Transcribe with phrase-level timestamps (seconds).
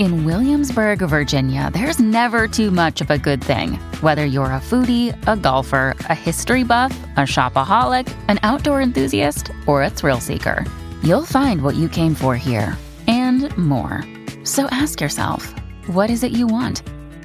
[0.00, 3.74] In Williamsburg, Virginia, there's never too much of a good thing.
[4.00, 9.82] Whether you're a foodie, a golfer, a history buff, a shopaholic, an outdoor enthusiast, or
[9.82, 10.64] a thrill seeker,
[11.02, 14.02] you'll find what you came for here and more.
[14.42, 15.54] So ask yourself,
[15.88, 16.82] what is it you want?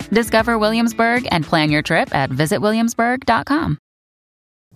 [0.09, 3.77] Discover Williamsburg and plan your trip at visitwilliamsburg.com.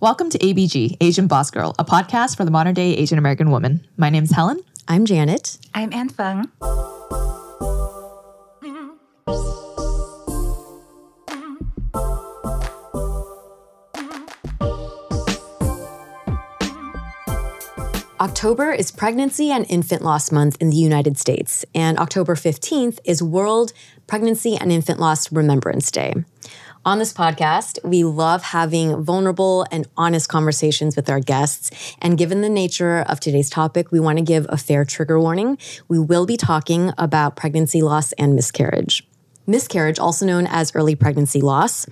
[0.00, 3.86] Welcome to ABG, Asian Boss Girl, a podcast for the modern day Asian American woman.
[3.98, 4.60] My name's Helen.
[4.88, 5.58] I'm Janet.
[5.74, 6.48] I'm Anne Phung.
[18.20, 23.22] October is Pregnancy and Infant Loss Month in the United States, and October 15th is
[23.22, 23.72] World
[24.06, 26.12] Pregnancy and Infant Loss Remembrance Day.
[26.82, 31.70] On this podcast, we love having vulnerable and honest conversations with our guests.
[32.00, 35.58] And given the nature of today's topic, we want to give a fair trigger warning.
[35.88, 39.06] We will be talking about pregnancy loss and miscarriage.
[39.46, 41.84] Miscarriage, also known as early pregnancy loss,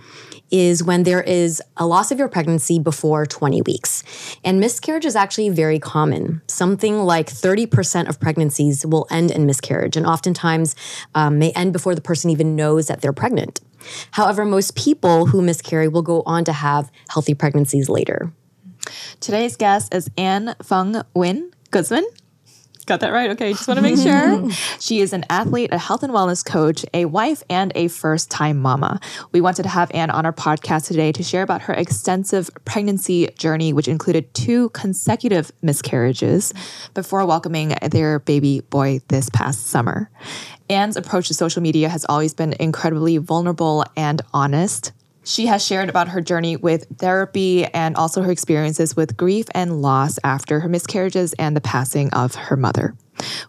[0.50, 4.02] is when there is a loss of your pregnancy before 20 weeks.
[4.42, 6.40] And miscarriage is actually very common.
[6.46, 10.74] Something like 30% of pregnancies will end in miscarriage, and oftentimes
[11.14, 13.60] um, may end before the person even knows that they're pregnant.
[14.12, 18.32] However, most people who miscarry will go on to have healthy pregnancies later.
[19.20, 22.06] Today's guest is Anne Phung Nguyen Guzman.
[22.88, 23.28] Got that right?
[23.32, 24.50] Okay, just want to make sure.
[24.80, 28.56] she is an athlete, a health and wellness coach, a wife, and a first time
[28.56, 28.98] mama.
[29.30, 33.28] We wanted to have Anne on our podcast today to share about her extensive pregnancy
[33.36, 36.54] journey, which included two consecutive miscarriages
[36.94, 40.10] before welcoming their baby boy this past summer.
[40.70, 44.92] Anne's approach to social media has always been incredibly vulnerable and honest.
[45.24, 49.82] She has shared about her journey with therapy and also her experiences with grief and
[49.82, 52.94] loss after her miscarriages and the passing of her mother.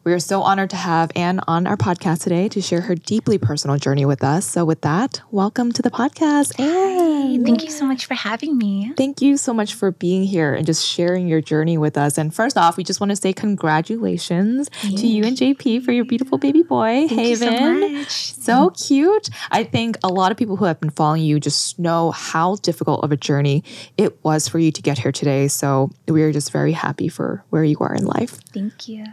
[0.04, 3.38] We are so honored to have Anne on our podcast today to share her deeply
[3.38, 4.46] personal journey with us.
[4.46, 7.38] So, with that, welcome to the podcast, Anne.
[7.38, 8.94] Hi, thank you so much for having me.
[8.98, 12.18] Thank you so much for being here and just sharing your journey with us.
[12.18, 16.06] And first off, we just want to say congratulations to you and JP for your
[16.06, 18.06] beautiful baby boy, Thank Haven.
[18.06, 19.30] So, so cute.
[19.52, 23.04] I think a lot of people who have been following you just know how difficult
[23.04, 23.64] of a journey
[23.98, 25.48] it was for you to get here today.
[25.48, 28.40] So, we are just very happy for where you are in life.
[28.54, 29.06] Thank you.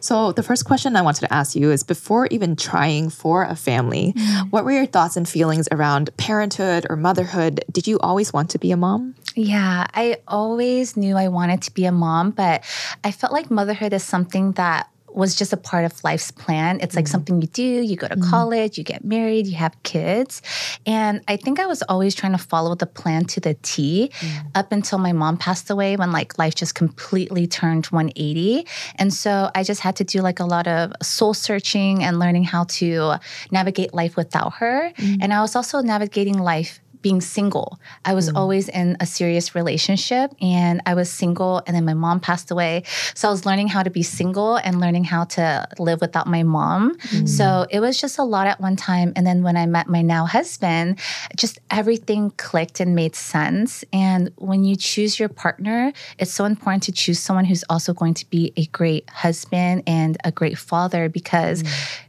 [0.00, 3.56] So, the first question I wanted to ask you is before even trying for a
[3.56, 4.50] family, mm.
[4.50, 7.64] what were your thoughts and feelings around parenthood or motherhood?
[7.70, 9.14] Did you always want to be a mom?
[9.34, 12.64] Yeah, I always knew I wanted to be a mom, but
[13.04, 16.78] I felt like motherhood is something that was just a part of life's plan.
[16.80, 19.56] It's like mm something you do, you go to mm college, you get married, you
[19.56, 20.42] have kids.
[20.86, 24.46] And I think I was always trying to follow the plan to the T mm
[24.54, 28.66] up until my mom passed away when like life just completely turned 180.
[28.96, 32.44] And so I just had to do like a lot of soul searching and learning
[32.44, 33.16] how to
[33.50, 34.92] navigate life without her.
[34.96, 35.18] Mm.
[35.22, 37.80] And I was also navigating life being single.
[38.04, 38.36] I was mm.
[38.36, 42.84] always in a serious relationship and I was single and then my mom passed away.
[43.14, 46.42] So I was learning how to be single and learning how to live without my
[46.42, 46.96] mom.
[46.96, 47.28] Mm.
[47.28, 49.12] So it was just a lot at one time.
[49.16, 50.98] And then when I met my now husband,
[51.36, 53.84] just everything clicked and made sense.
[53.92, 58.14] And when you choose your partner, it's so important to choose someone who's also going
[58.14, 62.06] to be a great husband and a great father because mm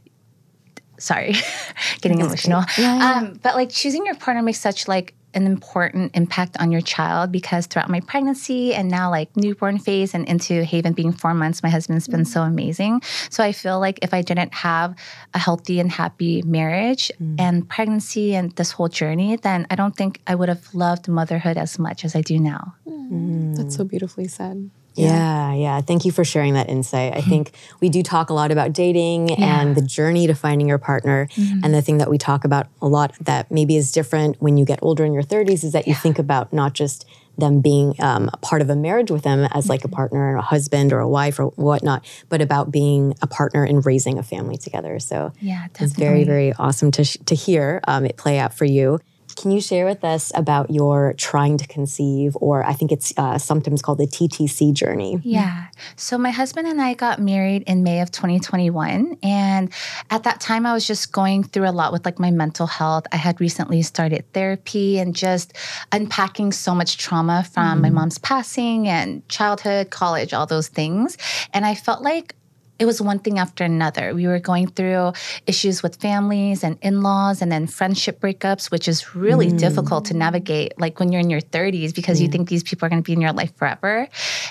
[1.02, 1.34] sorry,
[2.00, 2.64] getting emotional.
[2.78, 3.18] Yeah, yeah.
[3.18, 7.32] Um, but like choosing your partner makes such like an important impact on your child
[7.32, 11.62] because throughout my pregnancy and now like newborn phase and into Haven being four months,
[11.62, 13.00] my husband's been so amazing.
[13.30, 14.94] So I feel like if I didn't have
[15.34, 17.36] a healthy and happy marriage mm.
[17.38, 21.56] and pregnancy and this whole journey, then I don't think I would have loved motherhood
[21.56, 22.74] as much as I do now.
[22.86, 23.56] Mm.
[23.56, 24.70] That's so beautifully said.
[24.94, 25.80] Yeah, yeah.
[25.80, 27.16] Thank you for sharing that insight.
[27.16, 30.78] I think we do talk a lot about dating and the journey to finding your
[30.78, 31.28] partner.
[31.62, 34.64] And the thing that we talk about a lot that maybe is different when you
[34.64, 37.06] get older in your 30s is that you think about not just
[37.38, 40.36] them being um, a part of a marriage with them as like a partner, or
[40.36, 44.22] a husband or a wife or whatnot, but about being a partner in raising a
[44.22, 44.98] family together.
[44.98, 48.66] So Yeah, it's very, very awesome to, sh- to hear um, it play out for
[48.66, 49.00] you.
[49.36, 53.38] Can you share with us about your trying to conceive, or I think it's uh,
[53.38, 55.18] sometimes called the TTC journey?
[55.22, 55.68] Yeah.
[55.96, 59.18] So my husband and I got married in May of 2021.
[59.22, 59.72] And
[60.10, 63.06] at that time, I was just going through a lot with like my mental health.
[63.12, 65.54] I had recently started therapy and just
[65.92, 71.16] unpacking so much trauma from my mom's passing and childhood, college, all those things.
[71.52, 72.34] And I felt like
[72.78, 74.14] it was one thing after another.
[74.14, 75.12] We were going through
[75.46, 80.14] issues with families and in laws and then friendship breakups, which is really difficult to
[80.14, 83.06] navigate, like when you're in your 30s, because you think these people are going to
[83.06, 84.08] be in your life forever.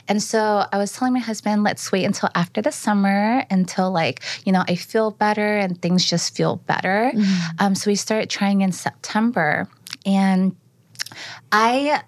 [0.08, 4.22] And so I was telling my husband, let's wait until after the summer until, like,
[4.46, 7.12] you know, I feel better and things just feel better.
[7.60, 9.68] Um, so we started trying in September.
[10.06, 10.56] And
[11.52, 12.02] I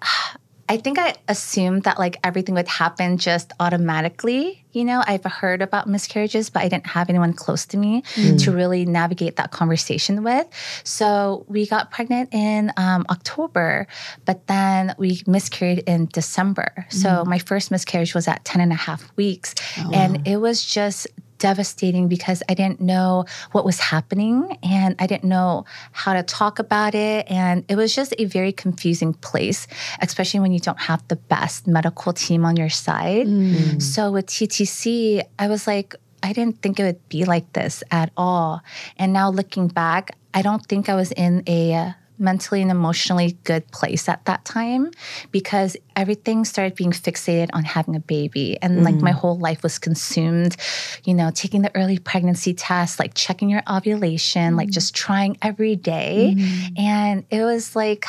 [0.68, 4.64] I think I assumed that like everything would happen just automatically.
[4.72, 8.02] You know, I've heard about miscarriages, but I didn't have anyone close to me
[8.38, 10.46] to really navigate that conversation with.
[10.82, 13.86] So we got pregnant in um, October,
[14.24, 16.86] but then we miscarried in December.
[16.88, 19.54] So my first miscarriage was at 10 and a half weeks.
[19.92, 21.06] And it was just
[21.44, 26.58] devastating because I didn't know what was happening and I didn't know how to talk
[26.58, 27.30] about it.
[27.30, 29.66] And it was just a very confusing place,
[30.00, 33.26] especially when you don't have the best medical team on your side.
[33.26, 33.82] Mm.
[33.82, 38.10] So with TTC, I was like, I didn't think it would be like this at
[38.16, 38.62] all.
[38.96, 43.66] And now looking back, I don't think I was in a mentally and emotionally good
[43.72, 44.90] place at that time
[45.30, 48.58] because everything started being fixated on having a baby.
[48.62, 49.02] And like mm.
[49.02, 50.56] my whole life was consumed
[51.04, 54.72] you know taking the early pregnancy test like checking your ovulation like mm.
[54.72, 56.34] just trying every day.
[56.36, 56.78] Mm.
[56.78, 58.04] and it was like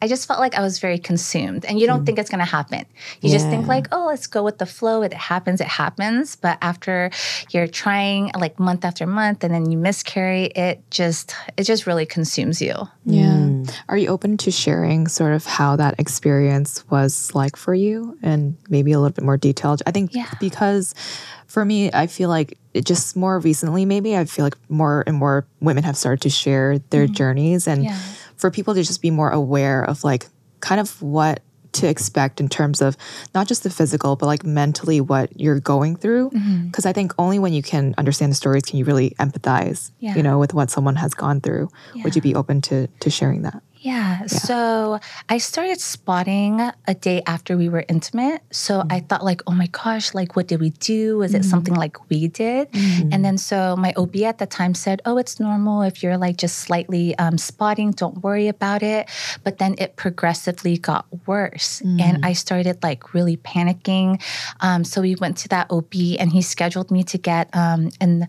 [0.00, 1.64] I just felt like I was very consumed.
[1.64, 2.04] And you don't hmm.
[2.04, 2.84] think it's going to happen.
[3.20, 5.02] You just think like, oh, let's go with the flow.
[5.02, 6.36] It happens, it happens.
[6.36, 7.10] But after
[7.50, 12.06] you're trying like month after month and then you miscarry, it just it just really
[12.06, 12.74] consumes you.
[13.04, 13.36] Yeah.
[13.36, 13.64] Hmm.
[13.88, 18.56] Are you open to sharing sort of how that experience was like for you and
[18.68, 19.82] maybe a little bit more detailed?
[19.86, 20.30] I think Yeah.
[20.38, 20.94] because
[21.46, 25.16] for me, I feel like it just more recently, maybe I feel like more and
[25.16, 27.14] more women have started to share their hmm.
[27.14, 27.98] journeys and Yeah.
[28.38, 30.26] For people to just be more aware of like
[30.60, 32.96] kind of what to expect in terms of
[33.34, 36.30] not just the physical, but like mentally what you're going through.
[36.30, 36.66] Mm-hmm.
[36.66, 40.16] Because I think only when you can understand the stories can you really empathize, Yeah.
[40.16, 41.68] you know, with what someone has gone through.
[42.04, 43.62] Would you be open to to sharing that?
[43.80, 44.26] Yeah.
[44.26, 44.98] So
[45.28, 48.42] I started spotting a day after we were intimate.
[48.50, 51.18] So I thought like, oh my gosh, like what did we do?
[51.18, 52.68] Was it something like we did?
[53.12, 56.36] And then so my OB at the time said, oh, it's normal if you're like
[56.36, 57.92] just slightly um, spotting.
[57.92, 59.08] Don't worry about it.
[59.44, 64.20] But then it progressively got worse, and I started like really panicking.
[64.60, 68.26] Um, so we went to that OB, and he scheduled me to get um, an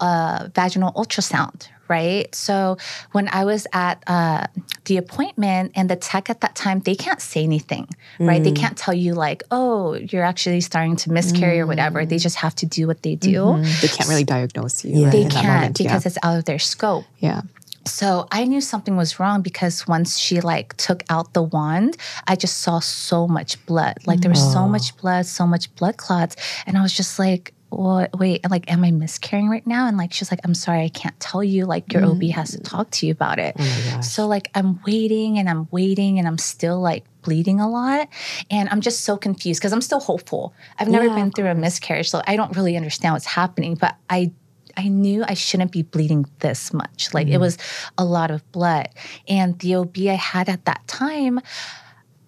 [0.00, 2.32] uh, vaginal ultrasound, right?
[2.34, 2.78] So
[3.12, 4.46] when I was at uh,
[4.86, 7.88] the appointment and the tech at that time, they can't say anything,
[8.18, 8.42] right?
[8.42, 8.56] They mm.
[8.56, 12.06] can't tell you like, oh, you're actually starting to miscarry or whatever.
[12.06, 12.22] They mm.
[12.22, 13.42] just have to do what they do.
[13.42, 13.80] Mm-hmm.
[13.82, 15.04] They can't really diagnose you.
[15.04, 15.78] right, They in can't moment.
[15.78, 17.04] because it's out of their scope.
[17.18, 17.42] yeah.
[17.86, 22.36] So I knew something was wrong because once she like took out the wand, I
[22.36, 23.96] just saw so much blood.
[24.06, 24.68] Like there was so oh.
[24.68, 26.36] much blood, so much blood clots,
[26.66, 28.18] and I was just like, "What?
[28.18, 31.18] Wait, like, am I miscarrying right now?" And like, she's like, "I'm sorry, I can't
[31.20, 31.66] tell you.
[31.66, 35.38] Like, your OB has to talk to you about it." Oh so like, I'm waiting
[35.38, 38.08] and I'm waiting and I'm still like bleeding a lot,
[38.50, 40.54] and I'm just so confused because I'm still hopeful.
[40.78, 43.96] I've never Yeah, been through a miscarriage, so I don't really understand what's happening, but
[44.08, 44.32] I
[44.76, 47.12] I knew I shouldn't be bleeding this much.
[47.12, 47.40] Like it mm-hmm.
[47.40, 47.58] was
[47.98, 48.88] a lot of blood.
[49.28, 51.40] And the OB I had at that time,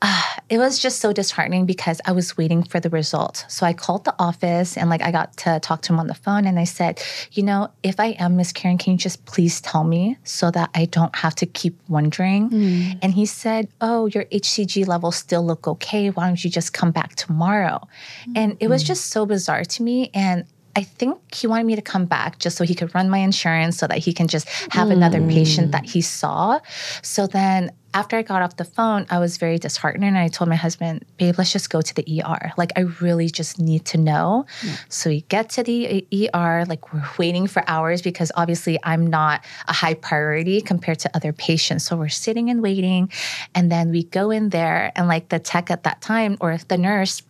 [0.02, 3.46] uh, it was just so disheartening because I was waiting for the result.
[3.48, 6.14] So I called the office and like I got to talk to him on the
[6.14, 7.00] phone and I said,
[7.32, 10.84] you know, if I am miscarrying, can you just please tell me so that I
[10.84, 12.50] don't have to keep wondering?
[13.00, 16.10] And he said, oh, your HCG levels still look okay.
[16.10, 17.88] Why don't you just come back tomorrow?
[18.36, 20.10] And it was just so bizarre to me.
[20.12, 23.18] And I think he wanted me to come back just so he could run my
[23.18, 26.60] insurance so that he can just have another patient that he saw.
[27.02, 30.48] So then after I got off the phone, I was very disheartened and I told
[30.48, 32.52] my husband, babe, let's just go to the ER.
[32.56, 34.46] Like, I really just need to know.
[34.88, 39.44] So we get to the ER, like, we're waiting for hours because obviously I'm not
[39.68, 41.84] a high priority compared to other patients.
[41.84, 43.12] So we're sitting and waiting.
[43.54, 46.78] And then we go in there, and like the tech at that time or the
[46.78, 47.20] nurse,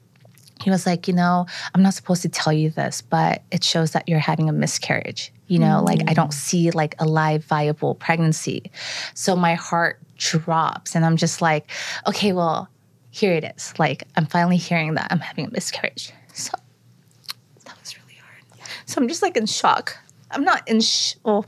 [0.63, 3.93] he was like, you know, I'm not supposed to tell you this, but it shows
[3.93, 5.33] that you're having a miscarriage.
[5.49, 6.15] You know, like I mm-hmm.
[6.15, 8.71] don't see like a live viable pregnancy.
[9.15, 11.71] So my heart drops and I'm just like,
[12.07, 12.69] okay, well,
[13.11, 13.75] here it is.
[13.79, 16.13] Like I'm finally hearing that I'm having a miscarriage.
[16.33, 16.53] So
[17.67, 18.69] that was really hard.
[18.87, 19.99] So I'm just like in shock.
[20.31, 21.45] I'm not in sh- well,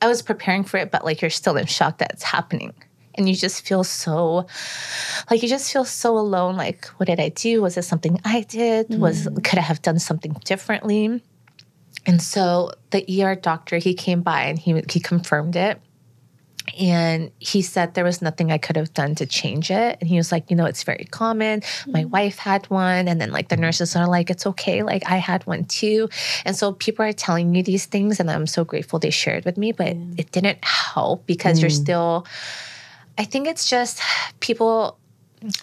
[0.00, 2.72] I was preparing for it, but like you're still in shock that it's happening.
[3.20, 4.46] And you just feel so
[5.30, 6.56] like you just feel so alone.
[6.56, 7.60] Like, what did I do?
[7.60, 8.98] Was it something I did?
[8.98, 11.22] Was could I have done something differently?
[12.06, 15.78] And so the ER doctor, he came by and he he confirmed it.
[16.78, 19.98] And he said there was nothing I could have done to change it.
[20.00, 21.62] And he was like, you know, it's very common.
[21.86, 23.06] My wife had one.
[23.06, 24.82] And then like the nurses are like, it's okay.
[24.82, 26.08] Like I had one too.
[26.44, 28.20] And so people are telling you these things.
[28.20, 32.24] And I'm so grateful they shared with me, but it didn't help because you're still,
[33.20, 34.00] I think it's just
[34.40, 34.98] people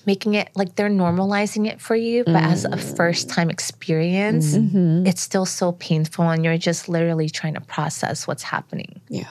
[0.05, 2.23] making it like they're normalizing it for you.
[2.23, 4.53] But as a first time experience,
[5.07, 6.29] it's still so painful.
[6.29, 9.01] And you're just literally trying to process what's happening.
[9.09, 9.25] Yeah.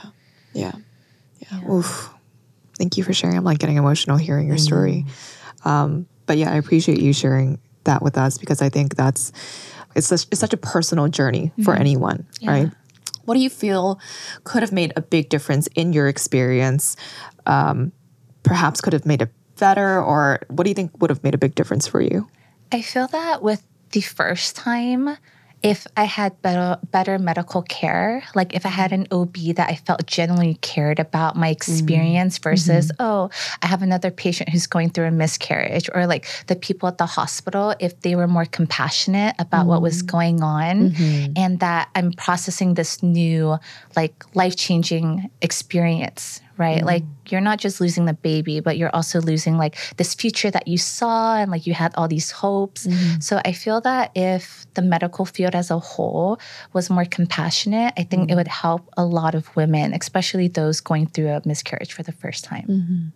[0.54, 0.72] Yeah.
[1.38, 1.70] Yeah.
[1.70, 2.10] Oof.
[2.76, 3.36] Thank you for sharing.
[3.36, 5.06] I'm like getting emotional hearing your story.
[5.64, 9.30] Um, but yeah, I appreciate you sharing that with us because I think that's
[9.94, 12.70] it's such, it's such a personal journey for anyone, right?
[13.24, 14.00] What do you feel
[14.42, 16.96] could have made a big difference in your experience?
[17.46, 17.92] Um,
[18.46, 21.38] perhaps could have made it better, or what do you think would have made a
[21.38, 22.28] big difference for you?
[22.72, 25.16] I feel that with the first time,
[25.62, 29.74] if I had better better medical care, like if I had an OB that I
[29.74, 31.52] felt genuinely cared about my mm.
[31.52, 32.50] experience mm-hmm.
[32.50, 33.30] versus, oh,
[33.62, 37.06] I have another patient who's going through a miscarriage, or like the people at the
[37.06, 40.16] hospital, if they were more compassionate about what was mm-hmm.
[40.16, 41.32] going on mm-hmm.
[41.36, 43.58] and that I'm processing this new,
[43.96, 46.84] like life changing experience right?
[46.84, 47.30] Like mm.
[47.30, 50.78] you're not just losing the baby, but you're also losing like this future that you
[50.78, 52.86] saw and like you had all these hopes.
[52.86, 53.20] Mm-hmm.
[53.20, 56.38] So I feel that if the medical field as a whole
[56.72, 58.36] was more compassionate, I think it mm-hmm.
[58.36, 62.44] would help a lot of women, especially those going through a miscarriage for the first
[62.44, 62.66] time.
[62.68, 63.08] Mm-hmm.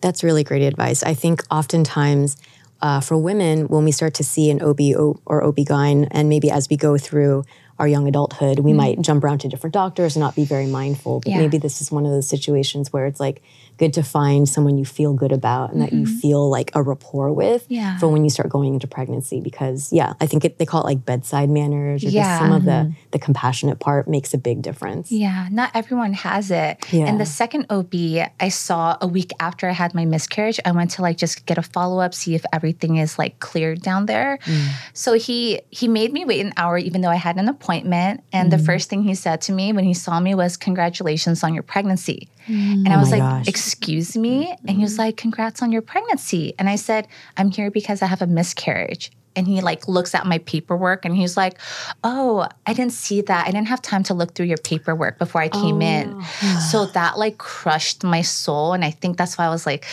[0.00, 1.02] That's really great advice.
[1.02, 2.36] I think oftentimes
[2.82, 4.80] uh, for women, when we start to see an OB
[5.24, 7.44] or OB-GYN, and maybe as we go through
[7.78, 11.20] our young adulthood, we might jump around to different doctors and not be very mindful.
[11.20, 11.38] But Yeah.
[11.38, 13.40] maybe this is one of those situations where it's like
[13.82, 16.18] good to find someone you feel good about and that you mm-hmm.
[16.18, 17.98] feel like a rapport with Yeah.
[17.98, 19.40] for when you start going into pregnancy.
[19.40, 22.38] Because yeah, I think it, they call it like bedside manners or just Yeah.
[22.38, 25.10] some of the the compassionate part makes a big difference.
[25.10, 26.86] Yeah, not everyone has it.
[26.92, 27.06] Yeah.
[27.06, 27.92] And the second OB
[28.38, 31.58] I saw a week after I had my miscarriage, I went to like just get
[31.58, 34.38] a follow up, see if everything is like cleared down there.
[34.44, 34.68] Mm.
[34.92, 38.22] So he he made me wait an hour even though I had an appointment.
[38.32, 38.66] And the mm.
[38.66, 42.28] first thing he said to me when he saw me was congratulations on your pregnancy.
[42.46, 43.48] And I Oh was like, gosh.
[43.48, 44.54] excuse me?
[44.66, 46.54] And he was like, congrats on your pregnancy.
[46.58, 49.10] And I said, I'm here because I have a miscarriage.
[49.34, 51.58] And he like looks at my paperwork and he's like,
[52.04, 53.46] Oh, I didn't see that.
[53.46, 56.14] I didn't have time to look through your paperwork before I came in.
[56.20, 56.68] Oh.
[56.70, 58.74] So that like crushed my soul.
[58.74, 59.86] And I think that's why I was like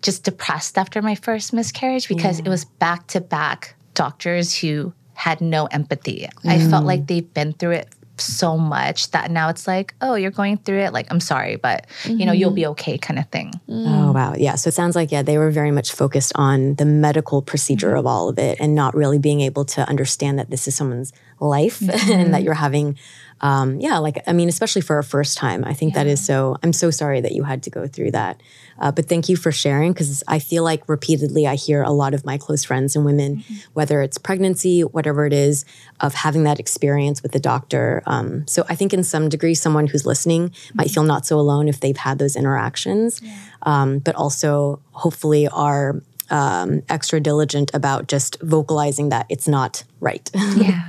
[0.00, 5.40] just depressed after my first miscarriage because it was back to back doctors who had
[5.42, 6.26] no empathy.
[6.44, 7.88] I felt like they've been through it
[8.20, 10.92] so much that now it's like, oh, you're going through it.
[10.92, 12.54] Like, I'm sorry, but you know, you'll mm-hmm.
[12.56, 13.52] be okay, kind of thing.
[13.68, 13.86] Mm.
[13.86, 14.34] Oh, wow.
[14.36, 14.54] Yeah.
[14.54, 17.98] So it sounds like, yeah, they were very much focused on the medical procedure mm-hmm.
[17.98, 21.12] of all of it and not really being able to understand that this is someone's
[21.40, 22.98] life and that you're having,
[23.40, 25.64] um, yeah, like, I mean, especially for a first time.
[25.64, 28.42] I think that is so, I'm so sorry that you had to go through that.
[28.78, 32.14] Uh, but thank you for sharing because I feel like repeatedly I hear a lot
[32.14, 35.64] of my close friends and women, whether it's pregnancy, whatever it is,
[36.00, 38.02] of having that experience with the doctor.
[38.06, 41.68] Um, so I think in some degree, someone who's listening might feel not so alone
[41.68, 43.22] if they've had those interactions,
[43.62, 50.30] um, but also hopefully are um, extra diligent about just vocalizing that it's not right.
[50.56, 50.88] Yeah.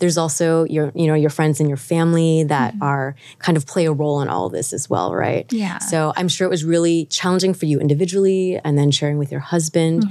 [0.00, 3.86] There's also your, you know, your friends and your family that are kind of play
[3.86, 5.52] a role in all this as well, right?
[5.52, 5.78] Yeah.
[5.78, 9.40] So I'm sure it was really challenging for you individually, and then sharing with your
[9.40, 10.04] husband.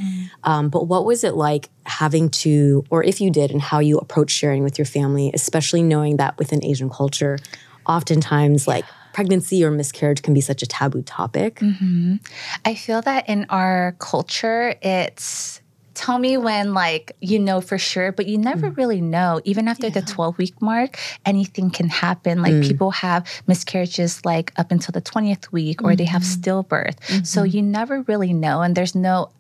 [0.44, 3.98] Um, but what was it like having to, or if you did, and how you
[3.98, 7.38] approach sharing with your family, especially knowing that within Asian culture,
[7.86, 8.84] oftentimes like
[9.18, 11.56] pregnancy or miscarriage can be such a taboo topic.
[11.56, 12.18] Mm-hmm.
[12.66, 15.60] I feel that in our culture, it's
[15.96, 18.78] tell me when like you know for sure but you never mm.
[18.78, 22.44] really know even after the 12 week mark anything can happen.
[22.44, 22.68] Like mm.
[22.68, 26.42] people have miscarriages like up until the 20th week or they have mm-hmm.
[26.42, 27.26] stillbirth.
[27.26, 27.58] So mm-hmm.
[27.58, 29.32] you never really know and there's no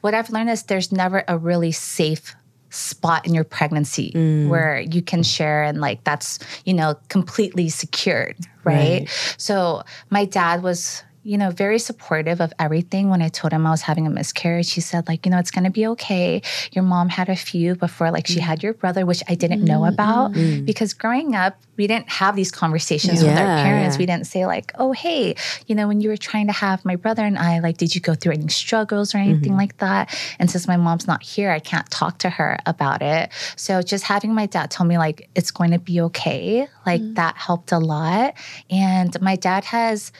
[0.00, 2.34] what i've learned is there's never a really safe
[2.70, 4.48] spot in your pregnancy mm.
[4.48, 9.08] where you can share and like that's you know completely secured right?
[9.36, 13.10] so my dad was you know, very supportive of everything.
[13.10, 15.50] When I told him I was having a miscarriage, he said, like, you know, it's
[15.50, 16.40] going to be okay.
[16.70, 18.42] Your mom had a few before, like, she mm.
[18.42, 19.92] had your brother, which I didn't know mm-hmm.
[19.92, 20.64] about mm.
[20.64, 23.98] because growing up, we didn't have these conversations with our parents.
[23.98, 25.34] We didn't say, like, oh, hey,
[25.66, 28.00] you know, when you were trying to have my brother and I, like, did you
[28.00, 29.58] go through any struggles or anything mm-hmm.
[29.58, 30.16] like that?
[30.38, 33.30] And since my mom's not here, I can't talk to her about it.
[33.56, 37.16] So just having my dad tell me, like, it's going to be okay, like, mm.
[37.16, 38.34] that helped a lot.
[38.70, 40.12] And my dad has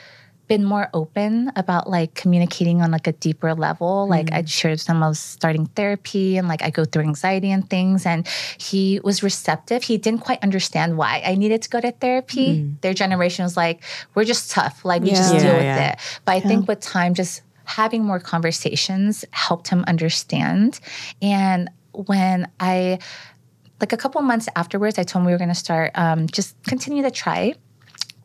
[0.49, 4.09] been more open about like communicating on like a deeper level.
[4.09, 7.51] Like I shared with him I was starting therapy and like I go through anxiety
[7.51, 8.27] and things and
[8.59, 9.83] he was receptive.
[9.83, 12.71] He didn't quite understand why I needed to go to therapy.
[12.81, 13.83] Their generation was like,
[14.15, 14.85] we're just tough.
[14.85, 15.41] Like we just Yeah.
[15.41, 15.93] deal with yeah.
[15.93, 15.99] it.
[16.25, 20.79] But I think with time just having more conversations helped him understand.
[21.21, 22.99] And when I
[23.81, 26.55] like a couple months afterwards, I told him we were going to start um, just
[26.65, 27.55] continue to try.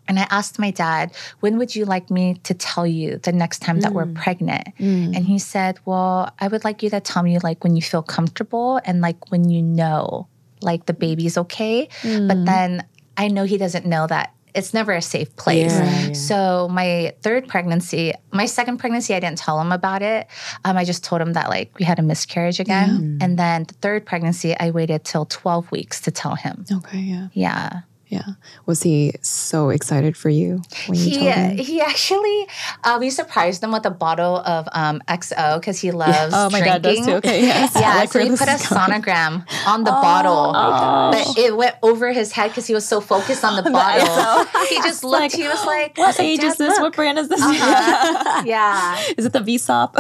[0.07, 3.59] And I asked my dad, when would you like me to tell you the next
[3.59, 4.15] time that we're mm.
[4.15, 4.67] pregnant?
[4.77, 5.15] Mm.
[5.15, 8.01] And he said, well, I would like you to tell me like when you feel
[8.01, 10.27] comfortable and like when you know
[10.61, 11.87] like the baby's okay.
[12.03, 12.45] But mm.
[12.45, 12.85] then
[13.17, 15.71] I know he doesn't know that it's never a safe place.
[15.71, 16.13] Yeah, yeah.
[16.13, 20.27] So my third pregnancy, my second pregnancy, I didn't tell him about it.
[20.65, 23.17] Um, I just told him that like we had a miscarriage again.
[23.21, 26.65] And then the third pregnancy, I waited till 12 weeks to tell him.
[26.71, 27.27] Okay, yeah.
[27.33, 27.81] Yeah.
[28.11, 28.35] Yeah.
[28.65, 31.57] Was he so excited for you when you He, told him?
[31.57, 32.45] he actually,
[32.83, 36.59] uh, we surprised him with a bottle of um, XO because he loves Oh, my
[36.59, 37.05] dad does drinking.
[37.05, 37.17] too.
[37.23, 37.71] Okay, yes.
[37.73, 38.59] Yeah, like so he put a going.
[38.59, 43.45] sonogram on the bottle, but it went over his head because he was so focused
[43.45, 44.43] on the bottle.
[44.67, 45.33] he just looked.
[45.33, 46.79] he was like, What like, age is "Dad, this?
[46.81, 47.41] What brand is this?
[47.41, 48.43] Uh-huh.
[48.45, 48.99] yeah.
[49.17, 49.95] Is it the VSOP?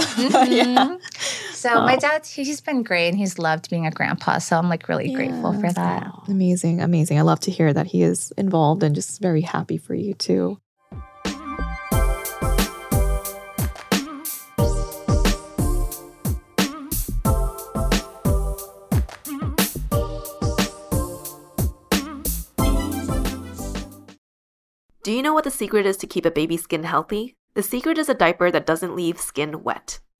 [0.51, 0.97] yeah.
[1.61, 1.85] So oh.
[1.85, 4.39] my dad, he- he's been great and he's loved being a grandpa.
[4.39, 6.11] So I'm like really grateful for that.
[6.27, 7.19] Amazing, amazing.
[7.19, 10.59] I love to hear that he is involved and just very happy for you too.
[25.03, 27.35] Do you know what the secret is to keep a baby's skin healthy?
[27.53, 29.99] The secret is a diaper that doesn't leave skin wet.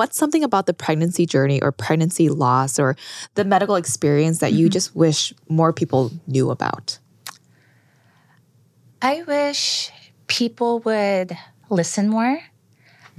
[0.00, 2.96] What's something about the pregnancy journey or pregnancy loss or
[3.34, 4.72] the medical experience that you mm-hmm.
[4.72, 6.98] just wish more people knew about?
[9.02, 9.90] I wish
[10.26, 11.36] people would
[11.68, 12.40] listen more.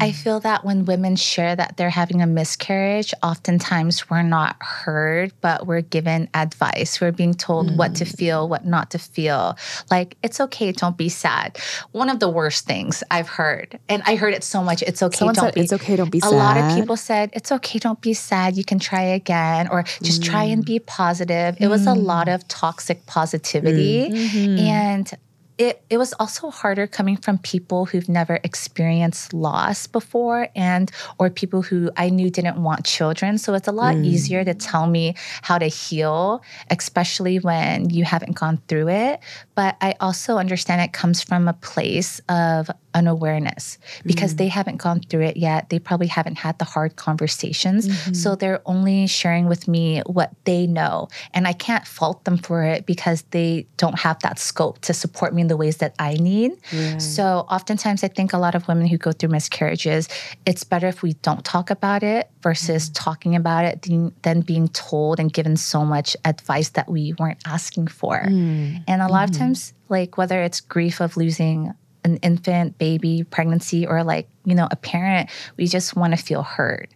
[0.02, 5.32] I feel that when women share that they're having a miscarriage, oftentimes we're not heard,
[5.42, 7.00] but we're given advice.
[7.00, 8.18] We're being told what to mm.
[8.18, 9.58] feel, what not to feel.
[9.92, 11.60] Like, it's okay, don't be sad.
[11.92, 15.18] One of the worst things I've heard, and I heard it so much, it's okay,
[15.20, 16.34] Someone don't said, be "It's okay, don't be sad.
[16.34, 19.84] A lot of people said, it's okay, don't be sad, you can try again, or
[20.02, 20.68] just try and mm.
[20.68, 21.58] be positive.
[21.60, 22.34] It was a lot mm.
[22.36, 24.10] of toxic positivity.
[24.10, 24.58] Mm-hmm.
[24.58, 25.14] And
[25.62, 31.30] it, it was also harder coming from people who've never experienced loss before and or
[31.30, 33.38] people who I knew didn't want children.
[33.38, 34.04] So it's a lot mm.
[34.04, 39.20] easier to tell me how to heal, especially when you haven't gone through it.
[39.54, 44.38] But I also understand it comes from a place of unawareness because mm.
[44.38, 45.70] they haven't gone through it yet.
[45.70, 47.86] They probably haven't had the hard conversations.
[48.20, 48.40] So mm-hmm.
[48.40, 51.08] they're only sharing with me what they know.
[51.36, 55.34] And I can't fault them for it because they don't have that scope to support
[55.34, 56.54] me in the ways that I need.
[56.98, 60.08] So oftentimes I think a lot of women who go through miscarriages,
[60.46, 63.04] it's better if we don't talk about it versus mm-hmm.
[63.04, 67.42] talking about it than, than being told and given so much advice that we weren't
[67.46, 68.22] asking for.
[68.22, 68.86] Mm.
[68.88, 69.44] And a lot of mm-hmm.
[69.44, 71.74] times, like whether it's grief of losing
[72.06, 76.44] an infant, baby, pregnancy, or like, you know, a parent, we just want to feel
[76.44, 76.88] heard.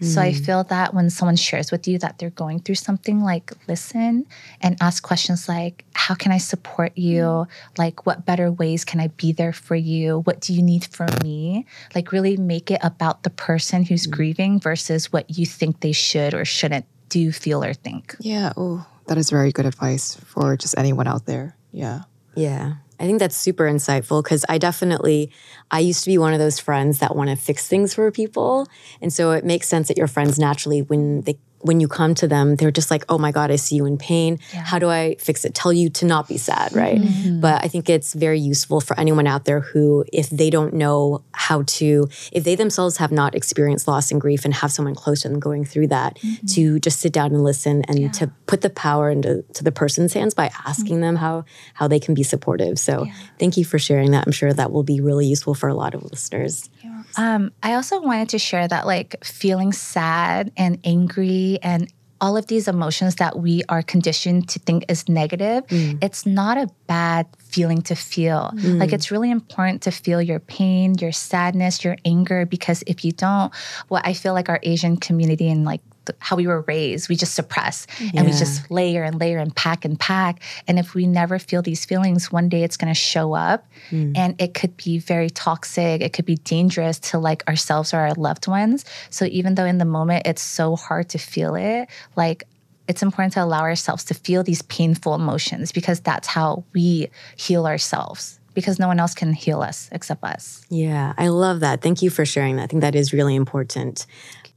[0.00, 0.46] So I mm.
[0.46, 4.26] feel that when someone shares with you that they're going through something, like listen
[4.60, 7.46] and ask questions like, how can I support you?
[7.78, 10.20] Like, what better ways can I be there for you?
[10.20, 11.66] What do you need from me?
[11.94, 14.12] Like, really make it about the person who's mm.
[14.12, 18.14] grieving versus what you think they should or shouldn't do, feel, or think.
[18.20, 18.52] Yeah.
[18.56, 21.56] Oh, that is very good advice for just anyone out there.
[21.72, 22.02] Yeah.
[22.34, 22.74] Yeah.
[23.00, 25.30] I think that's super insightful because I definitely,
[25.70, 28.66] I used to be one of those friends that want to fix things for people.
[29.00, 32.28] And so it makes sense that your friends naturally, when they, when you come to
[32.28, 34.38] them, they're just like, oh my God, I see you in pain.
[34.52, 35.54] How do I fix it?
[35.54, 37.00] Tell you to not be sad, right?
[37.00, 37.40] Mm-hmm.
[37.40, 41.24] But I think it's very useful for anyone out there who, if they don't know
[41.32, 45.22] how to, if they themselves have not experienced loss and grief and have someone close
[45.22, 46.46] to them going through that, mm-hmm.
[46.48, 50.12] to just sit down and listen and to put the power into to the person's
[50.12, 51.00] hands by asking mm-hmm.
[51.00, 52.78] them how how they can be supportive.
[52.78, 53.06] So
[53.38, 54.26] thank you for sharing that.
[54.26, 56.68] I'm sure that will be really useful for a lot of listeners.
[57.16, 62.46] Um, I also wanted to share that, like, feeling sad and angry and all of
[62.46, 65.98] these emotions that we are conditioned to think is negative, mm.
[66.02, 68.50] it's not a bad feeling to feel.
[68.54, 68.80] Mm.
[68.80, 73.12] Like, it's really important to feel your pain, your sadness, your anger, because if you
[73.12, 73.52] don't,
[73.88, 75.82] what I feel like our Asian community and like
[76.18, 79.84] how we were raised, we just suppress and we just layer and layer and pack
[79.84, 80.42] and pack.
[80.66, 84.12] And if we never feel these feelings, one day it's going to show up hmm.
[84.14, 86.00] and it could be very toxic.
[86.00, 88.84] It could be dangerous to like ourselves or our loved ones.
[89.10, 92.44] So even though in the moment it's so hard to feel it, like
[92.88, 97.66] it's important to allow ourselves to feel these painful emotions because that's how we heal
[97.66, 100.64] ourselves because no one else can heal us except us.
[100.70, 101.82] Yeah, I love that.
[101.82, 102.62] Thank you for sharing that.
[102.62, 104.06] I think that is really important.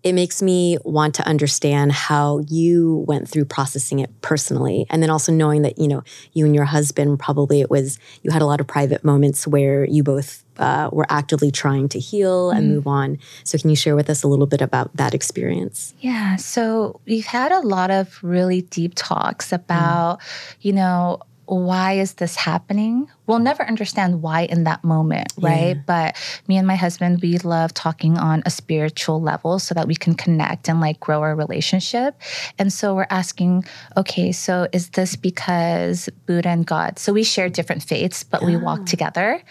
[0.03, 4.85] It makes me want to understand how you went through processing it personally.
[4.89, 8.31] And then also knowing that, you know, you and your husband probably it was, you
[8.31, 12.49] had a lot of private moments where you both uh, were actively trying to heal
[12.49, 13.19] and move on.
[13.43, 15.93] So, can you share with us a little bit about that experience?
[15.99, 16.35] Yeah.
[16.37, 20.19] So we've had a lot of really deep talks about,
[20.61, 23.09] you know, why is this happening?
[23.25, 25.77] We'll never understand why in that moment, right?
[25.85, 26.15] But
[26.47, 30.13] me and my husband, we love talking on a spiritual level so that we can
[30.13, 32.21] connect and like grow our relationship.
[32.59, 36.99] And so we're asking, okay, so is this because Buddha and God?
[36.99, 39.41] So we share different faiths, but we walk together.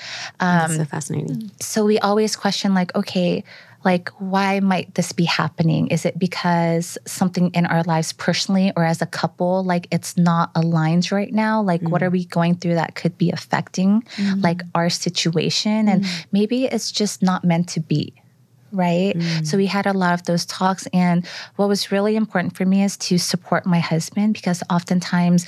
[0.41, 1.51] Um, That's so fascinating.
[1.61, 3.43] so we always question like okay
[3.87, 5.87] like why might this be happening?
[5.87, 10.51] Is it because something in our lives personally or as a couple like it's not
[10.57, 11.63] aligned right now?
[11.63, 12.19] Like what are mm.
[12.19, 14.41] we going through that could be affecting mm-hmm.
[14.41, 15.89] like our situation?
[15.89, 16.27] And mm.
[16.33, 18.13] maybe it's just not meant to be
[18.73, 19.15] right?
[19.45, 19.59] So mm.
[19.59, 20.87] we had a lot of those talks.
[20.93, 25.47] And what was really important for me is to support my husband because oftentimes